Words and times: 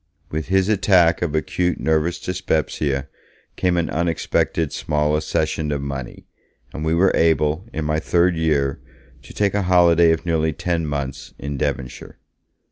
With 0.31 0.47
his 0.47 0.67
attack 0.67 1.21
of 1.21 1.35
acute 1.35 1.79
nervous 1.79 2.19
dyspepsia 2.19 3.07
came 3.55 3.77
an 3.77 3.87
unexpected 3.91 4.73
small 4.73 5.15
accession 5.15 5.71
of 5.71 5.79
money, 5.83 6.25
and 6.73 6.83
we 6.83 6.95
were 6.95 7.11
able, 7.13 7.67
in 7.71 7.85
my 7.85 7.99
third 7.99 8.35
year, 8.35 8.79
to 9.21 9.31
take 9.31 9.53
a 9.53 9.61
holiday 9.61 10.11
of 10.11 10.25
nearly 10.25 10.53
ten 10.53 10.87
months 10.87 11.35
in 11.37 11.55
Devonshire. 11.55 12.17